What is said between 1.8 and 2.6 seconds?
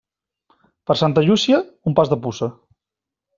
un pas de puça.